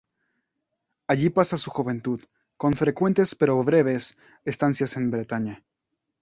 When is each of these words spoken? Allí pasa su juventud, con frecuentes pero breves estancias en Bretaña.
Allí 1.05 1.29
pasa 1.29 1.57
su 1.59 1.69
juventud, 1.69 2.21
con 2.57 2.73
frecuentes 2.73 3.35
pero 3.35 3.63
breves 3.63 4.17
estancias 4.45 4.97
en 4.97 5.11
Bretaña. 5.11 5.63